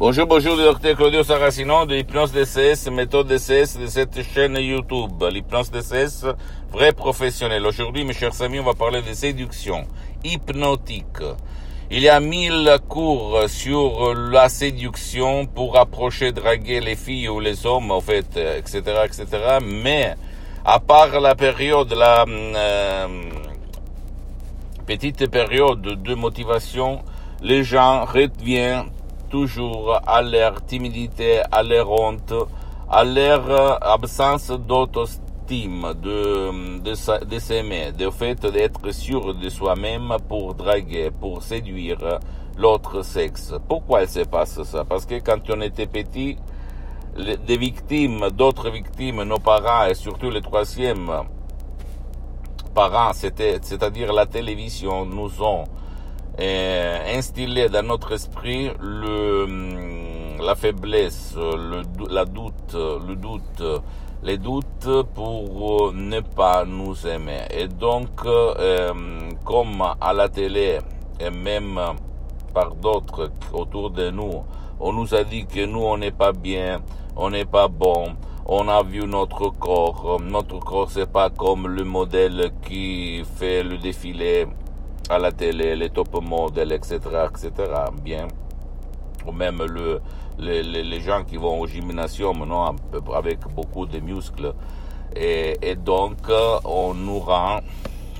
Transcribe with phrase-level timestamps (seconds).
[0.00, 5.24] Bonjour, bonjour, le docteur Claudio Saracino de l'hypnose DCS, méthode DCS de cette chaîne YouTube.
[5.28, 6.24] L'hypnose DCS,
[6.70, 7.66] vrai professionnel.
[7.66, 9.88] Aujourd'hui, mes chers amis, on va parler de séduction
[10.22, 11.18] hypnotique.
[11.90, 17.66] Il y a mille cours sur la séduction pour approcher, draguer les filles ou les
[17.66, 19.26] hommes, en fait, etc., etc.
[19.64, 20.14] Mais,
[20.64, 23.08] à part la période, la euh,
[24.86, 27.00] petite période de motivation,
[27.42, 28.90] les gens reviennent
[29.28, 32.32] toujours à leur timidité, à leur honte,
[32.90, 40.54] à leur absence d'autostime, de, de, de s'aimer, du fait d'être sûr de soi-même pour
[40.54, 42.18] draguer, pour séduire
[42.56, 43.54] l'autre sexe.
[43.68, 44.84] Pourquoi il se passe ça?
[44.84, 46.36] Parce que quand on était petit,
[47.16, 51.10] des victimes, d'autres victimes, nos parents et surtout les troisièmes
[52.74, 55.64] parents, c'était, c'est-à-dire la télévision, nous ont
[56.38, 63.62] instiller dans notre esprit le, hum, la faiblesse, le, la doute, le doute,
[64.22, 67.42] les doutes pour ne pas nous aimer.
[67.50, 68.92] Et donc, euh,
[69.44, 70.78] comme à la télé
[71.20, 71.80] et même
[72.54, 74.44] par d'autres autour de nous,
[74.80, 76.82] on nous a dit que nous, on n'est pas bien,
[77.16, 78.14] on n'est pas bon,
[78.46, 83.76] on a vu notre corps, notre corps c'est pas comme le modèle qui fait le
[83.78, 84.46] défilé
[85.08, 87.52] à la télé, les top modèles, etc., etc.,
[88.02, 88.28] bien.
[89.26, 90.00] Ou même le,
[90.38, 92.76] les, les, gens qui vont au gymnasium, non,
[93.14, 94.54] avec beaucoup de muscles.
[95.16, 96.30] Et, et donc,
[96.64, 97.60] on nous rend,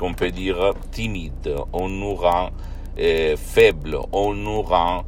[0.00, 2.50] on peut dire, timide, on nous rend
[2.98, 5.04] euh, faible, on nous rend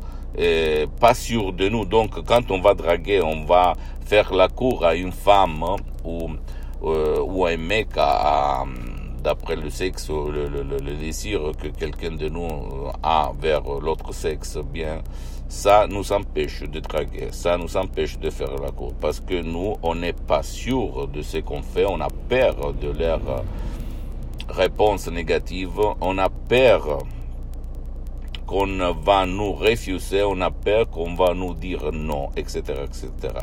[1.00, 1.84] pas sûr de nous.
[1.84, 3.74] Donc, quand on va draguer, on va
[4.04, 5.64] faire la cour à une femme
[6.04, 6.28] ou,
[6.82, 8.64] euh, ou un mec à, à
[9.26, 12.48] d'après le sexe, le, le, désir que quelqu'un de nous
[13.02, 15.02] a vers l'autre sexe, bien,
[15.48, 19.74] ça nous empêche de draguer, ça nous empêche de faire la cour, parce que nous,
[19.82, 23.20] on n'est pas sûr de ce qu'on fait, on a peur de leur
[24.48, 27.00] réponse négative, on a peur
[28.46, 33.34] qu'on va nous refuser, on a peur qu'on va nous dire non, etc., etc.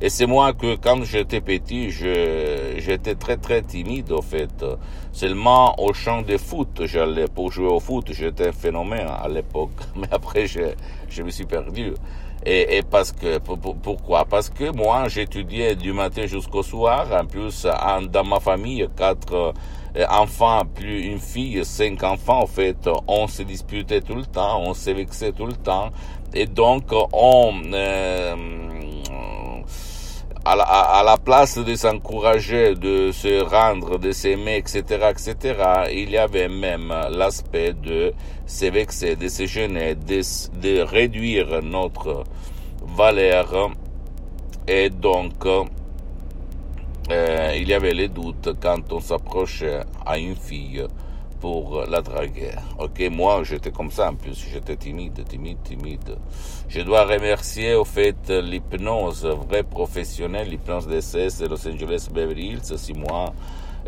[0.00, 4.64] Et c'est moi que quand j'étais petit, j'étais très très timide au fait.
[5.12, 9.70] Seulement au champ de foot, j'allais pour jouer au foot, j'étais un phénomène à l'époque.
[9.96, 10.60] Mais après, je,
[11.08, 11.92] je me suis perdu.
[12.46, 14.26] Et, et, parce que pourquoi?
[14.26, 17.06] Parce que moi j'étudiais du matin jusqu'au soir.
[17.12, 17.66] En plus,
[18.10, 19.54] dans ma famille, quatre
[20.08, 22.42] enfants plus une fille, cinq enfants.
[22.42, 25.90] En fait, on se disputait tout le temps, on se vexait tout le temps,
[26.32, 28.34] et donc on euh,
[30.44, 35.54] à, la, à la, place de s'encourager, de se rendre, de s'aimer, etc., etc.,
[35.92, 38.12] il y avait même l'aspect de
[38.46, 40.20] se vexer, de se gêner, de,
[40.60, 42.24] de réduire notre
[42.82, 43.70] valeur
[44.66, 45.46] et donc
[47.10, 50.84] euh, il y avait les doutes quand on s'approchait à une fille
[51.40, 52.52] pour la draguer.
[52.78, 56.16] Ok, moi j'étais comme ça en plus, j'étais timide, timide, timide.
[56.68, 62.78] Je dois remercier au fait l'hypnose vraie professionnelle, l'hypnose DSS de Los Angeles Beverly Hills.
[62.78, 63.34] Si moi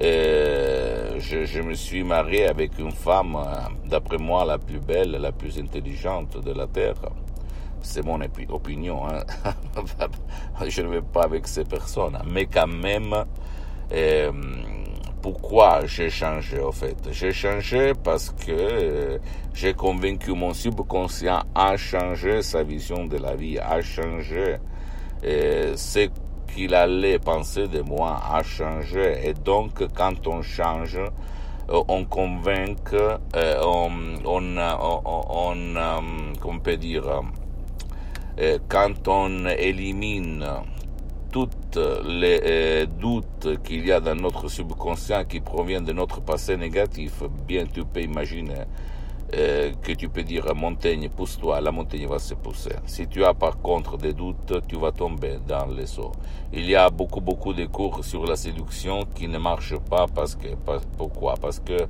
[0.02, 3.38] euh, je, je, me suis marié avec une femme,
[3.86, 7.00] d'après moi, la plus belle, la plus intelligente de la Terre
[7.86, 9.22] c'est mon opinion, hein.
[10.68, 13.14] je ne vais pas avec ces personnes, mais quand même,
[13.92, 14.32] euh,
[15.22, 16.96] pourquoi j'ai changé au fait?
[17.12, 19.18] J'ai changé parce que euh,
[19.54, 24.56] j'ai convaincu mon subconscient à changer sa vision de la vie, à changer
[25.24, 26.08] euh, ce
[26.52, 29.20] qu'il allait penser de moi, à changer.
[29.24, 30.98] Et donc, quand on change,
[31.68, 32.92] on convainc,
[33.62, 33.90] on,
[34.24, 35.56] on, on,
[36.44, 37.22] on, peut dire,
[38.68, 40.44] quand on élimine
[41.36, 46.56] toutes les euh, doutes qu'il y a dans notre subconscient qui proviennent de notre passé
[46.56, 48.62] négatif, bien tu peux imaginer
[49.34, 52.76] euh, que tu peux dire montagne pousse-toi, la montagne va se pousser.
[52.86, 56.12] Si tu as par contre des doutes, tu vas tomber dans les eaux.
[56.54, 60.36] Il y a beaucoup beaucoup de cours sur la séduction qui ne marchent pas parce
[60.36, 60.48] que
[60.96, 61.34] pourquoi?
[61.34, 61.86] Parce que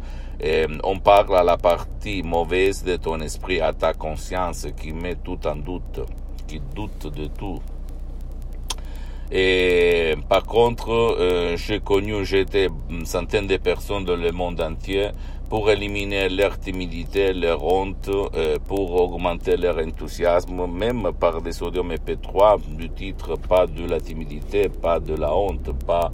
[0.82, 5.46] on parle à la partie mauvaise de ton esprit, à ta conscience qui met tout
[5.46, 6.00] en doute
[6.46, 7.60] qui doutent de tout.
[9.32, 15.10] Et par contre, euh, j'ai connu, j'étais une centaine de personnes dans le monde entier
[15.48, 21.92] pour éliminer leur timidité, leur honte, euh, pour augmenter leur enthousiasme, même par des sodium
[21.92, 26.12] EP3 du titre pas de la timidité, pas de la honte, pas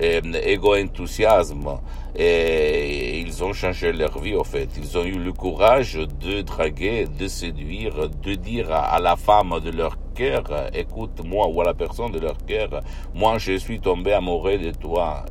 [0.00, 1.78] euh, égo-enthousiasme.
[2.14, 4.68] Et ils ont changé leur vie, en fait.
[4.76, 9.70] Ils ont eu le courage de draguer, de séduire, de dire à la femme de
[9.70, 10.42] leur cœur,
[10.74, 12.82] écoute-moi, ou à la personne de leur cœur,
[13.14, 15.24] moi je suis tombé amoureux de toi.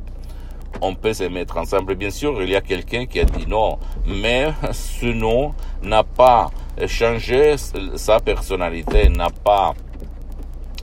[0.80, 1.94] On peut se mettre ensemble.
[1.94, 6.50] Bien sûr, il y a quelqu'un qui a dit non, mais ce nom n'a pas
[6.86, 7.56] changé
[7.96, 9.74] sa personnalité, n'a pas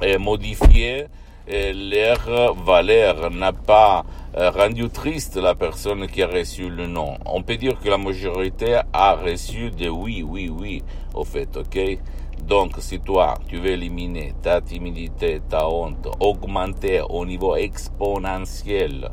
[0.03, 1.07] euh, modifié
[1.51, 4.05] euh, leur valeur, n'a pas
[4.37, 7.17] euh, rendu triste la personne qui a reçu le nom.
[7.25, 11.97] On peut dire que la majorité a reçu des oui, oui, oui, au fait, ok?
[12.45, 19.11] Donc, si toi, tu veux éliminer ta timidité, ta honte, augmenter au niveau exponentiel,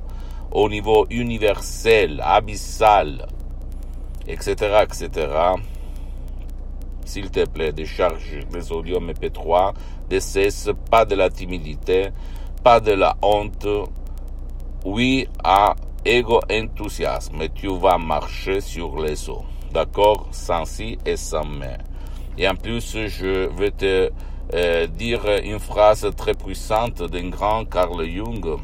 [0.51, 3.27] au niveau universel, abyssal,
[4.27, 5.29] etc., etc.,
[7.05, 9.75] s'il te plaît, décharge des audios MP3,
[10.11, 12.09] ne cesse pas de la timidité,
[12.65, 13.69] pas de la honte,
[14.85, 15.75] oui à
[16.05, 19.45] ego enthousiasme, tu vas marcher sur les eaux.
[19.73, 20.29] D'accord?
[20.31, 21.79] Sans si et sans mais.
[22.39, 24.11] Et en plus, je vais te
[24.55, 28.59] euh, dire une phrase très puissante d'un grand Carl Jung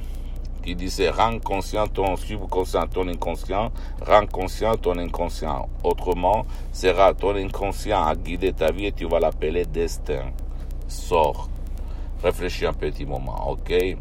[0.62, 3.72] qui disait rends conscient ton subconscient, ton inconscient,
[4.06, 5.68] rends conscient ton inconscient.
[5.82, 10.30] Autrement, sera ton inconscient à guider ta vie et tu vas l'appeler destin.
[10.86, 11.48] Sors.
[12.22, 13.96] Réfléchis un petit moment, ok?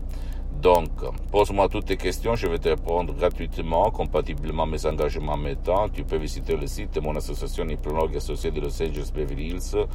[0.62, 0.90] Donc,
[1.32, 5.90] pose-moi toutes tes questions, je vais te répondre gratuitement, compatiblement mes engagements temps.
[5.90, 9.88] Tu peux visiter le site de mon association Hypnologue associée de Los Angeles Beverly Hills.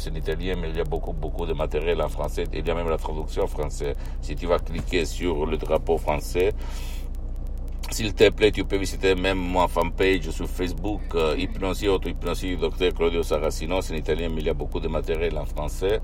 [0.00, 2.44] C'est en italien, mais il y a beaucoup, beaucoup de matériel en français.
[2.52, 3.94] Il y a même la traduction en français.
[4.20, 6.54] Si tu vas cliquer sur le drapeau français,
[7.90, 12.92] s'il te plaît, tu peux visiter même mon fanpage sur Facebook, euh, Hypnosie, auto-hypnosie, Dr
[12.94, 16.00] Claudio Saracino, c'est en italien, mais il y a beaucoup de matériel en français.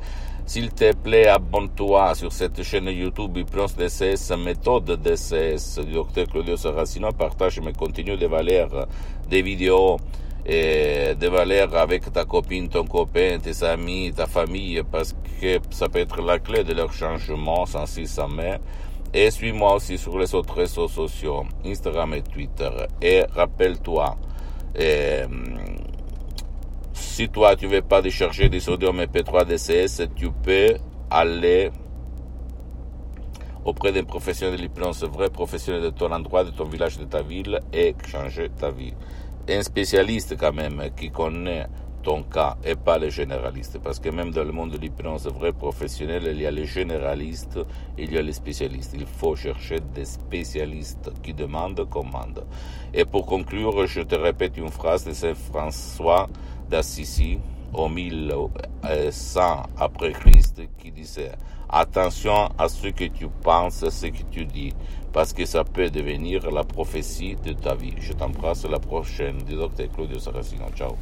[0.47, 6.57] S'il te plaît, abonne-toi sur cette chaîne YouTube Hypnose DCS, méthode DCS du Dr Claudio
[6.57, 8.87] Saracino, partage mes contenus de valeurs,
[9.29, 9.99] des vidéos,
[10.45, 15.89] et des valeurs avec ta copine, ton copain, tes amis, ta famille, parce que ça
[15.89, 18.61] peut être la clé de leur changement, sans si ça met.
[19.15, 22.71] Et suis-moi aussi sur les autres réseaux sociaux, Instagram et Twitter.
[23.03, 24.17] Et rappelle-toi,
[24.79, 25.27] euh,
[26.95, 30.77] si toi tu veux pas décharger des sodium MP3 DCS, tu peux
[31.11, 31.71] aller
[33.67, 37.23] auprès d'un professionnel de l'hypnose, vrai professionnel de ton endroit, de ton village, de ta
[37.23, 38.95] ville, et changer ta vie.
[39.47, 41.67] Un spécialiste quand même qui connaît
[42.03, 43.79] ton cas et pas les généralistes.
[43.83, 47.59] Parce que même dans le monde de l'hypnose vrai professionnel, il y a les généralistes,
[47.97, 48.93] il y a les spécialistes.
[48.95, 52.45] Il faut chercher des spécialistes qui demandent, commandent.
[52.93, 56.29] Et pour conclure, je te répète une phrase de Saint François
[56.69, 57.39] d'Assisi
[57.73, 61.33] au 1100 après Christ qui disait
[61.75, 64.75] Attention à ce que tu penses, ce que tu dis,
[65.11, 67.95] parce que ça peut devenir la prophétie de ta vie.
[67.99, 70.67] Je t'embrasse la prochaine docteur Claudio Saracino.
[70.77, 70.97] Ciao.